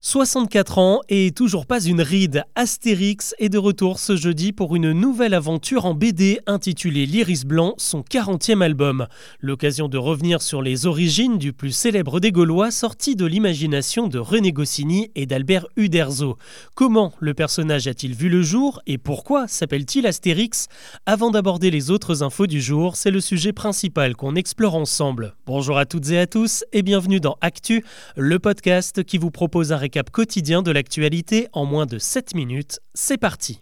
[0.00, 2.44] 64 ans et toujours pas une ride.
[2.54, 7.74] Astérix est de retour ce jeudi pour une nouvelle aventure en BD intitulée L'Iris Blanc,
[7.78, 9.08] son 40e album.
[9.40, 14.20] L'occasion de revenir sur les origines du plus célèbre des Gaulois sorti de l'imagination de
[14.20, 16.38] René Goscinny et d'Albert Uderzo.
[16.76, 20.68] Comment le personnage a-t-il vu le jour et pourquoi s'appelle-t-il Astérix?
[21.06, 25.34] Avant d'aborder les autres infos du jour, c'est le sujet principal qu'on explore ensemble.
[25.44, 27.84] Bonjour à toutes et à tous et bienvenue dans Actu,
[28.14, 32.80] le podcast qui vous propose un récap quotidien de l'actualité en moins de 7 minutes.
[32.92, 33.60] C'est parti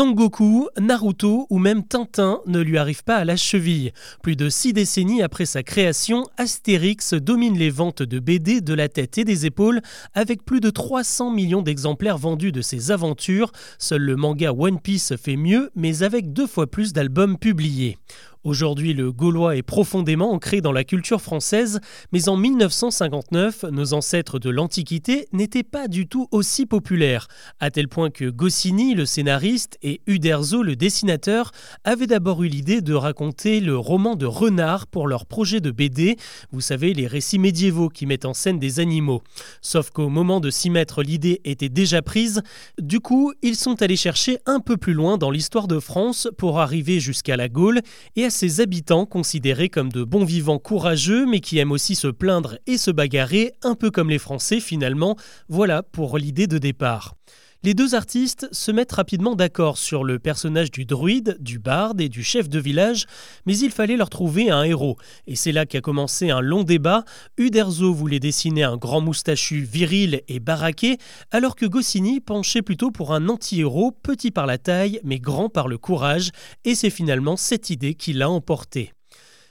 [0.00, 3.92] Goku, Naruto ou même Tintin ne lui arrivent pas à la cheville.
[4.22, 8.88] Plus de six décennies après sa création, Astérix domine les ventes de BD de la
[8.88, 9.80] tête et des épaules
[10.14, 13.52] avec plus de 300 millions d'exemplaires vendus de ses aventures.
[13.78, 17.96] Seul le manga One Piece fait mieux, mais avec deux fois plus d'albums publiés.
[18.42, 21.78] Aujourd'hui, le gaulois est profondément ancré dans la culture française,
[22.10, 27.28] mais en 1959, nos ancêtres de l'Antiquité n'étaient pas du tout aussi populaires,
[27.60, 31.52] à tel point que Goscinny, le scénariste, et Uderzo, le dessinateur,
[31.84, 36.16] avaient d'abord eu l'idée de raconter le roman de Renard pour leur projet de BD,
[36.50, 39.20] vous savez, les récits médiévaux qui mettent en scène des animaux.
[39.60, 42.40] Sauf qu'au moment de s'y mettre, l'idée était déjà prise,
[42.80, 46.58] du coup, ils sont allés chercher un peu plus loin dans l'histoire de France pour
[46.58, 47.82] arriver jusqu'à la Gaule
[48.16, 52.58] et ses habitants considérés comme de bons vivants courageux mais qui aiment aussi se plaindre
[52.66, 55.16] et se bagarrer, un peu comme les Français finalement.
[55.48, 57.14] Voilà pour l'idée de départ.
[57.62, 62.08] Les deux artistes se mettent rapidement d'accord sur le personnage du druide, du barde et
[62.08, 63.04] du chef de village,
[63.44, 64.96] mais il fallait leur trouver un héros.
[65.26, 67.04] Et c'est là qu'a commencé un long débat.
[67.36, 70.96] Uderzo voulait dessiner un grand moustachu viril et baraqué,
[71.32, 75.68] alors que Goscinny penchait plutôt pour un anti-héros, petit par la taille, mais grand par
[75.68, 76.30] le courage,
[76.64, 78.94] et c'est finalement cette idée qui l'a emporté.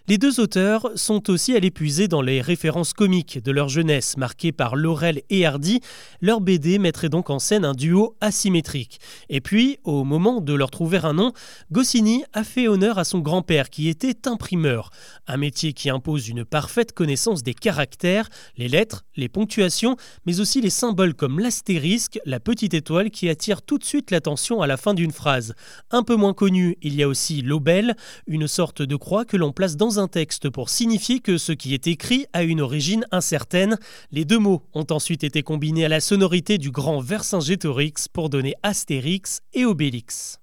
[0.09, 4.52] Les deux auteurs sont aussi à l'épuiser dans les références comiques de leur jeunesse, marquées
[4.52, 5.81] par Laurel et Hardy.
[6.19, 8.99] Leur BD mettrait donc en scène un duo asymétrique.
[9.30, 11.31] Et puis, au moment de leur trouver un nom,
[11.71, 14.89] Goscinny a fait honneur à son grand-père qui était imprimeur,
[15.27, 20.59] un métier qui impose une parfaite connaissance des caractères, les lettres, les ponctuations, mais aussi
[20.59, 24.77] les symboles comme l'astérisque, la petite étoile qui attire tout de suite l'attention à la
[24.77, 25.53] fin d'une phrase.
[25.92, 29.52] Un peu moins connu, il y a aussi l'obel, une sorte de croix que l'on
[29.52, 33.77] place dans un texte pour signifier que ce qui est écrit a une origine incertaine.
[34.11, 38.55] Les deux mots ont ensuite été combinés à la sonorité du grand Vercingétorix pour donner
[38.64, 40.39] Astérix et Obélix.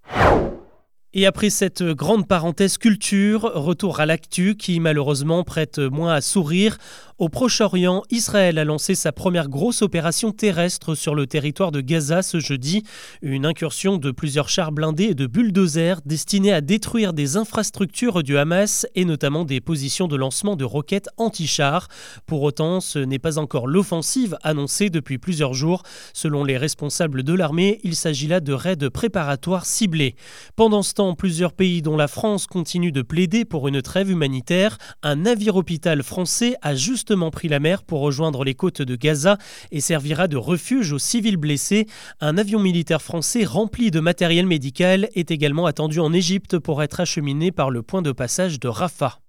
[1.18, 6.76] Et après cette grande parenthèse culture, retour à l'actu qui malheureusement prête moins à sourire.
[7.18, 12.20] Au Proche-Orient, Israël a lancé sa première grosse opération terrestre sur le territoire de Gaza
[12.20, 12.82] ce jeudi.
[13.22, 18.36] Une incursion de plusieurs chars blindés et de bulldozers destinés à détruire des infrastructures du
[18.36, 21.88] Hamas et notamment des positions de lancement de roquettes anti-chars.
[22.26, 25.84] Pour autant, ce n'est pas encore l'offensive annoncée depuis plusieurs jours.
[26.12, 30.16] Selon les responsables de l'armée, il s'agit là de raids préparatoires ciblés.
[30.54, 34.76] Pendant ce temps, plusieurs pays dont la France continuent de plaider pour une trêve humanitaire.
[35.02, 39.38] Un navire-hôpital français a juste pris la mer pour rejoindre les côtes de Gaza
[39.70, 41.86] et servira de refuge aux civils blessés.
[42.20, 47.00] Un avion militaire français rempli de matériel médical est également attendu en Égypte pour être
[47.00, 49.20] acheminé par le point de passage de Rafah.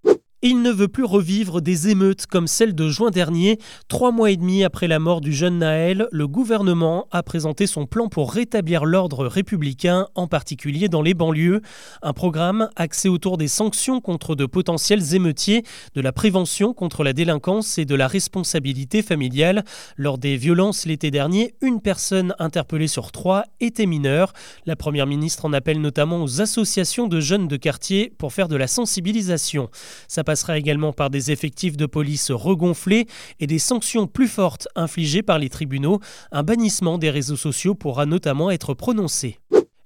[0.50, 3.60] Il ne veut plus revivre des émeutes comme celle de juin dernier.
[3.90, 7.86] Trois mois et demi après la mort du jeune Naël, le gouvernement a présenté son
[7.86, 11.60] plan pour rétablir l'ordre républicain, en particulier dans les banlieues.
[12.02, 15.64] Un programme axé autour des sanctions contre de potentiels émeutiers,
[15.96, 19.66] de la prévention contre la délinquance et de la responsabilité familiale.
[19.98, 24.32] Lors des violences l'été dernier, une personne interpellée sur trois était mineure.
[24.66, 28.56] La première ministre en appelle notamment aux associations de jeunes de quartier pour faire de
[28.56, 29.70] la sensibilisation
[30.38, 33.08] passera également par des effectifs de police regonflés
[33.40, 36.00] et des sanctions plus fortes infligées par les tribunaux.
[36.32, 39.40] Un bannissement des réseaux sociaux pourra notamment être prononcé.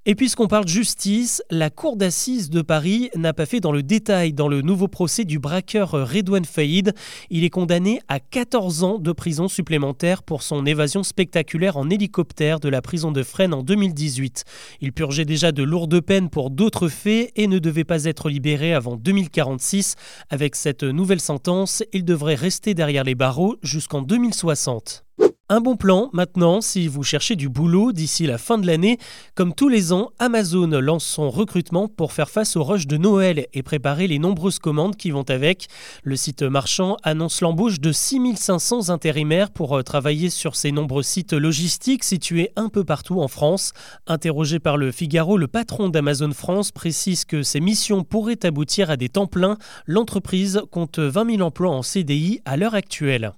[0.07, 4.33] Et puisqu'on parle justice, la Cour d'assises de Paris n'a pas fait dans le détail
[4.33, 6.95] dans le nouveau procès du braqueur Redouane Faïd.
[7.29, 12.59] Il est condamné à 14 ans de prison supplémentaire pour son évasion spectaculaire en hélicoptère
[12.59, 14.43] de la prison de Fresnes en 2018.
[14.81, 18.73] Il purgeait déjà de lourdes peines pour d'autres faits et ne devait pas être libéré
[18.73, 19.97] avant 2046.
[20.31, 25.05] Avec cette nouvelle sentence, il devrait rester derrière les barreaux jusqu'en 2060.
[25.53, 28.97] Un bon plan maintenant si vous cherchez du boulot d'ici la fin de l'année.
[29.35, 33.47] Comme tous les ans, Amazon lance son recrutement pour faire face aux rushs de Noël
[33.51, 35.67] et préparer les nombreuses commandes qui vont avec.
[36.03, 41.33] Le site marchand annonce l'embauche de 6500 intérimaires pour euh, travailler sur ses nombreux sites
[41.33, 43.73] logistiques situés un peu partout en France.
[44.07, 48.95] Interrogé par le Figaro, le patron d'Amazon France précise que ces missions pourraient aboutir à
[48.95, 49.57] des temps pleins.
[49.85, 53.33] L'entreprise compte 20 000 emplois en CDI à l'heure actuelle.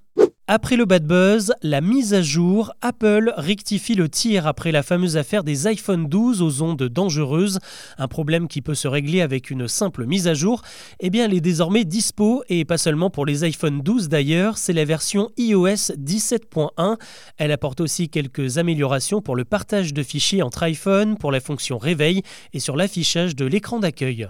[0.50, 5.16] Après le bad buzz, la mise à jour, Apple rectifie le tir après la fameuse
[5.16, 7.60] affaire des iPhone 12 aux ondes dangereuses,
[7.98, 10.62] un problème qui peut se régler avec une simple mise à jour.
[11.00, 14.74] Eh bien, elle est désormais dispo et pas seulement pour les iPhone 12 d'ailleurs, c'est
[14.74, 16.98] la version iOS 17.1.
[17.38, 21.78] Elle apporte aussi quelques améliorations pour le partage de fichiers entre iPhone, pour la fonction
[21.78, 24.28] réveil et sur l'affichage de l'écran d'accueil.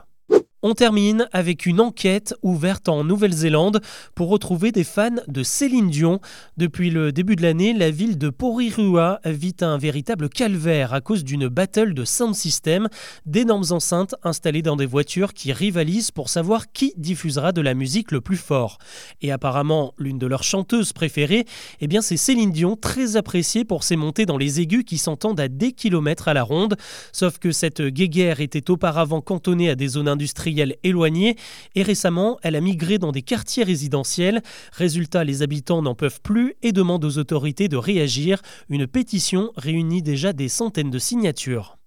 [0.65, 3.81] On termine avec une enquête ouverte en Nouvelle-Zélande
[4.15, 6.21] pour retrouver des fans de Céline Dion.
[6.55, 11.25] Depuis le début de l'année, la ville de Porirua vit un véritable calvaire à cause
[11.25, 12.87] d'une battle de sound system,
[13.25, 18.13] d'énormes enceintes installées dans des voitures qui rivalisent pour savoir qui diffusera de la musique
[18.13, 18.77] le plus fort.
[19.21, 21.43] Et apparemment, l'une de leurs chanteuses préférées,
[21.81, 25.41] eh bien c'est Céline Dion, très appréciée pour ses montées dans les aigus qui s'entendent
[25.41, 26.77] à des kilomètres à la ronde.
[27.11, 30.52] Sauf que cette guéguerre était auparavant cantonnée à des zones industrielles
[30.83, 31.35] éloignée
[31.75, 34.41] et récemment elle a migré dans des quartiers résidentiels.
[34.71, 38.41] Résultat, les habitants n'en peuvent plus et demandent aux autorités de réagir.
[38.69, 41.77] Une pétition réunit déjà des centaines de signatures.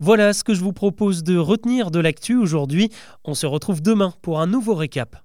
[0.00, 2.90] Voilà ce que je vous propose de retenir de l'actu aujourd'hui.
[3.24, 5.24] On se retrouve demain pour un nouveau récap.